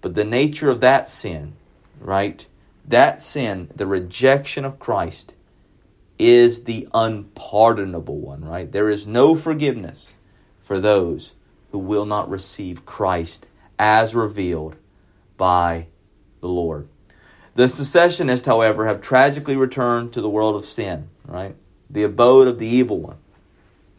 but 0.00 0.14
the 0.14 0.24
nature 0.24 0.70
of 0.70 0.80
that 0.80 1.08
sin, 1.08 1.54
right? 2.00 2.46
That 2.86 3.20
sin, 3.20 3.70
the 3.74 3.86
rejection 3.86 4.64
of 4.64 4.78
Christ, 4.78 5.34
is 6.18 6.64
the 6.64 6.88
unpardonable 6.94 8.18
one, 8.18 8.44
right? 8.44 8.70
There 8.70 8.88
is 8.88 9.06
no 9.06 9.36
forgiveness 9.36 10.14
for 10.62 10.80
those 10.80 11.34
who 11.70 11.78
will 11.78 12.06
not 12.06 12.30
receive 12.30 12.86
Christ 12.86 13.46
as 13.78 14.14
revealed 14.14 14.76
by 15.36 15.86
the 16.40 16.48
Lord. 16.48 16.88
The 17.58 17.66
secessionists, 17.66 18.46
however, 18.46 18.86
have 18.86 19.00
tragically 19.00 19.56
returned 19.56 20.12
to 20.12 20.20
the 20.20 20.30
world 20.30 20.54
of 20.54 20.64
sin, 20.64 21.08
right? 21.26 21.56
The 21.90 22.04
abode 22.04 22.46
of 22.46 22.60
the 22.60 22.68
evil 22.68 23.00
one. 23.00 23.16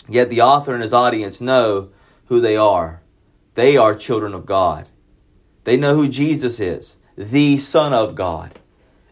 Yet 0.08 0.30
the 0.30 0.40
author 0.40 0.72
and 0.72 0.82
his 0.82 0.94
audience 0.94 1.42
know 1.42 1.90
who 2.28 2.40
they 2.40 2.56
are. 2.56 3.02
They 3.56 3.76
are 3.76 3.94
children 3.94 4.34
of 4.34 4.46
God. 4.46 4.88
They 5.66 5.76
know 5.76 5.94
who 5.94 6.08
Jesus 6.08 6.62
is, 6.62 6.96
the 7.18 7.58
Son 7.58 7.94
of 7.94 8.16
God, 8.16 8.58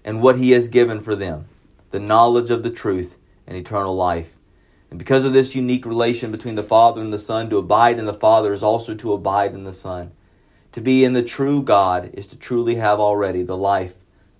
and 0.06 0.22
what 0.22 0.38
he 0.38 0.52
has 0.52 0.70
given 0.70 1.02
for 1.02 1.14
them 1.14 1.50
the 1.92 2.00
knowledge 2.00 2.50
of 2.50 2.64
the 2.64 2.72
truth 2.72 3.18
and 3.46 3.58
eternal 3.58 3.98
life. 3.98 4.30
And 4.90 4.98
because 4.98 5.26
of 5.26 5.34
this 5.34 5.56
unique 5.56 5.86
relation 5.86 6.32
between 6.32 6.56
the 6.56 6.64
Father 6.64 7.02
and 7.02 7.12
the 7.12 7.20
Son, 7.20 7.50
to 7.50 7.58
abide 7.58 8.00
in 8.00 8.06
the 8.06 8.14
Father 8.14 8.54
is 8.54 8.64
also 8.64 8.96
to 8.96 9.12
abide 9.12 9.54
in 9.54 9.66
the 9.66 9.74
Son. 9.74 10.14
To 10.72 10.80
be 10.80 11.04
in 11.04 11.12
the 11.12 11.22
true 11.22 11.62
God 11.62 12.12
is 12.14 12.28
to 12.28 12.38
truly 12.38 12.76
have 12.76 13.02
already 13.02 13.44
the 13.44 13.58
life 13.58 13.96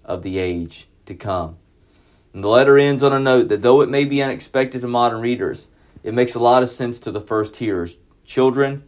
of 0.08 0.24
the 0.24 0.40
age 0.40 0.88
to 1.06 1.14
come. 1.14 1.58
And 2.34 2.44
the 2.44 2.48
letter 2.50 2.78
ends 2.78 3.04
on 3.04 3.14
a 3.14 3.20
note 3.20 3.50
that 3.50 3.62
though 3.62 3.82
it 3.82 3.90
may 3.90 4.06
be 4.06 4.22
unexpected 4.22 4.82
to 4.82 4.88
modern 4.88 5.22
readers, 5.22 5.68
it 6.04 6.14
makes 6.14 6.36
a 6.36 6.40
lot 6.40 6.64
of 6.64 6.70
sense 6.70 7.00
to 7.00 7.12
the 7.12 7.22
first 7.22 7.58
hearers. 7.58 7.98
Children, 8.26 8.84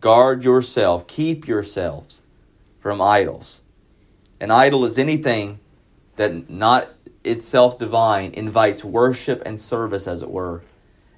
guard 0.00 0.44
yourself, 0.44 1.06
keep 1.06 1.48
yourselves 1.48 2.20
from 2.80 3.00
idols. 3.00 3.60
An 4.40 4.50
idol 4.50 4.84
is 4.84 4.98
anything 4.98 5.60
that 6.16 6.50
not 6.50 6.88
itself 7.24 7.78
divine 7.78 8.32
invites 8.32 8.84
worship 8.84 9.42
and 9.46 9.58
service, 9.58 10.06
as 10.06 10.22
it 10.22 10.30
were. 10.30 10.62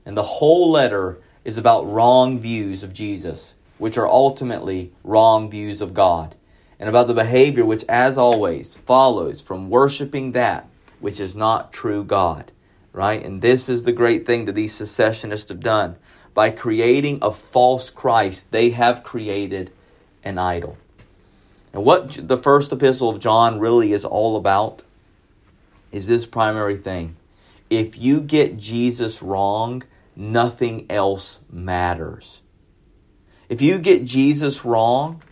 And 0.06 0.16
the 0.16 0.22
whole 0.22 0.70
letter 0.70 1.18
is 1.44 1.58
about 1.58 1.90
wrong 1.90 2.38
views 2.38 2.82
of 2.82 2.92
Jesus, 2.92 3.54
which 3.78 3.98
are 3.98 4.06
ultimately 4.06 4.92
wrong 5.02 5.50
views 5.50 5.80
of 5.80 5.94
God 5.94 6.34
and 6.84 6.90
about 6.90 7.06
the 7.06 7.14
behavior 7.14 7.64
which, 7.64 7.82
as 7.88 8.18
always, 8.18 8.74
follows 8.74 9.40
from 9.40 9.70
worshiping 9.70 10.32
that 10.32 10.68
which 11.00 11.18
is 11.18 11.34
not 11.34 11.72
true 11.72 12.04
God. 12.04 12.52
Right? 12.92 13.24
And 13.24 13.40
this 13.40 13.70
is 13.70 13.84
the 13.84 13.92
great 13.92 14.26
thing 14.26 14.44
that 14.44 14.54
these 14.54 14.74
secessionists 14.74 15.48
have 15.48 15.60
done. 15.60 15.96
By 16.34 16.50
creating 16.50 17.20
a 17.22 17.32
false 17.32 17.88
Christ, 17.88 18.50
they 18.50 18.68
have 18.68 19.02
created 19.02 19.72
an 20.24 20.36
idol. 20.36 20.76
And 21.72 21.86
what 21.86 22.18
the 22.28 22.36
first 22.36 22.70
epistle 22.70 23.08
of 23.08 23.18
John 23.18 23.58
really 23.58 23.94
is 23.94 24.04
all 24.04 24.36
about 24.36 24.82
is 25.90 26.06
this 26.06 26.26
primary 26.26 26.76
thing. 26.76 27.16
If 27.70 27.96
you 27.96 28.20
get 28.20 28.58
Jesus 28.58 29.22
wrong, 29.22 29.84
nothing 30.14 30.84
else 30.90 31.40
matters. 31.50 32.42
If 33.48 33.62
you 33.62 33.78
get 33.78 34.04
Jesus 34.04 34.66
wrong, 34.66 35.22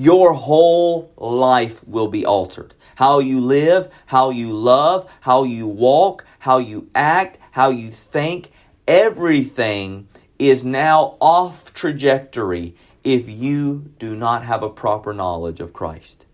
your 0.00 0.32
whole 0.32 1.12
life 1.18 1.86
will 1.86 2.08
be 2.08 2.24
altered. 2.24 2.72
How 2.94 3.18
you 3.18 3.38
live, 3.38 3.90
how 4.06 4.30
you 4.30 4.50
love, 4.50 5.06
how 5.20 5.44
you 5.44 5.66
walk, 5.66 6.24
how 6.38 6.56
you 6.56 6.88
act, 6.94 7.36
how 7.50 7.68
you 7.68 7.88
think, 7.88 8.50
everything 8.88 10.08
is 10.38 10.64
now 10.64 11.18
off 11.20 11.74
trajectory 11.74 12.74
if 13.04 13.28
you 13.28 13.92
do 13.98 14.16
not 14.16 14.42
have 14.42 14.62
a 14.62 14.70
proper 14.70 15.12
knowledge 15.12 15.60
of 15.60 15.74
Christ. 15.74 16.24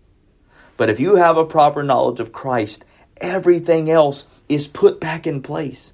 But 0.77 0.89
if 0.89 1.01
you 1.01 1.17
have 1.17 1.35
a 1.35 1.43
proper 1.43 1.83
knowledge 1.83 2.21
of 2.21 2.31
Christ, 2.31 2.85
everything 3.17 3.91
else 3.91 4.25
is 4.47 4.65
put 4.65 5.01
back 5.01 5.27
in 5.27 5.41
place. 5.41 5.91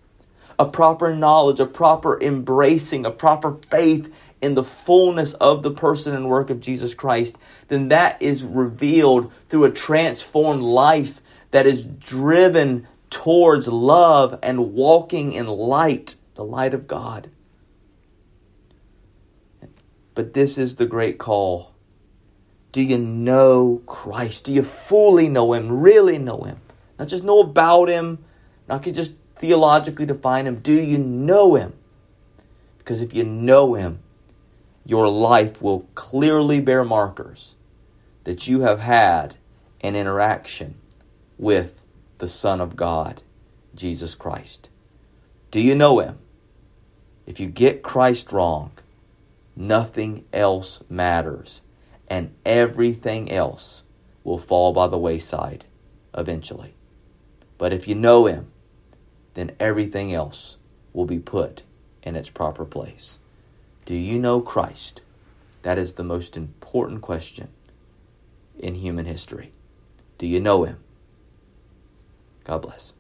A 0.60 0.66
proper 0.66 1.16
knowledge, 1.16 1.60
a 1.60 1.66
proper 1.66 2.22
embracing, 2.22 3.04
a 3.04 3.10
proper 3.10 3.58
faith 3.72 4.16
in 4.44 4.56
the 4.56 4.64
fullness 4.64 5.34
of 5.36 5.64
the 5.64 5.72
person 5.72 6.14
and 6.14 6.28
work 6.28 6.50
of 6.50 6.60
Jesus 6.60 6.94
Christ, 6.94 7.38
then 7.70 7.88
that 7.88 8.22
is 8.22 8.44
revealed 8.44 9.32
through 9.48 9.64
a 9.64 9.72
transformed 9.72 10.62
life 10.62 11.22
that 11.52 11.66
is 11.66 11.86
driven 11.86 12.86
towards 13.10 13.70
love 13.70 14.38
and 14.44 14.74
walking 14.74 15.32
in 15.32 15.48
light, 15.48 16.16
the 16.36 16.44
light 16.44 16.74
of 16.74 16.88
God. 16.88 17.30
But 20.14 20.34
this 20.34 20.58
is 20.58 20.76
the 20.76 20.86
great 20.86 21.18
call. 21.18 21.74
Do 22.74 22.82
you 22.82 22.98
know 22.98 23.82
Christ? 23.86 24.44
Do 24.44 24.52
you 24.52 24.64
fully 24.64 25.30
know 25.30 25.54
Him, 25.54 25.80
really 25.80 26.18
know 26.18 26.42
Him? 26.42 26.60
Not 27.00 27.08
just 27.08 27.24
know 27.24 27.40
about 27.40 27.88
Him, 27.88 28.26
not 28.68 28.84
just 28.84 29.14
theologically 29.38 30.06
define 30.06 30.48
Him. 30.48 30.58
Do 30.60 30.74
you 30.74 30.98
know 30.98 31.56
Him? 31.56 31.74
Because 32.80 33.02
if 33.02 33.14
you 33.14 33.24
know 33.24 33.76
Him, 33.76 34.03
your 34.86 35.10
life 35.10 35.62
will 35.62 35.88
clearly 35.96 36.60
bear 36.60 36.84
markers 36.84 37.56
that 38.24 38.48
you 38.48 38.62
have 38.62 38.80
had 38.80 39.36
an 39.82 39.96
interaction 39.96 40.76
with 41.38 41.84
the 42.18 42.28
Son 42.28 42.62
of 42.62 42.76
God, 42.76 43.22
Jesus 43.76 44.16
Christ. 44.16 44.70
Do 45.52 45.60
you 45.60 45.76
know 45.76 46.00
Him? 46.00 46.20
If 47.26 47.40
you 47.40 47.48
get 47.48 47.84
Christ 47.84 48.32
wrong, 48.32 48.72
nothing 49.56 50.26
else 50.34 50.82
matters, 50.90 51.62
and 52.08 52.34
everything 52.46 53.32
else 53.32 53.84
will 54.24 54.38
fall 54.38 54.74
by 54.74 54.88
the 54.88 54.98
wayside 54.98 55.66
eventually. 56.16 56.76
But 57.58 57.74
if 57.74 57.88
you 57.88 57.96
know 57.96 58.26
Him, 58.26 58.52
then 59.34 59.52
everything 59.60 60.14
else 60.14 60.58
will 60.92 61.06
be 61.06 61.20
put 61.20 61.64
in 62.04 62.16
its 62.16 62.30
proper 62.30 62.66
place. 62.66 63.20
Do 63.86 63.96
you 63.96 64.18
know 64.18 64.40
Christ? 64.40 65.02
That 65.64 65.78
is 65.78 65.94
the 65.94 66.04
most 66.04 66.38
important 66.38 67.02
question 67.02 67.50
in 68.58 68.76
human 68.76 69.06
history. 69.06 69.52
Do 70.18 70.28
you 70.28 70.40
know 70.40 70.64
him? 70.64 70.78
God 72.44 72.62
bless. 72.62 72.94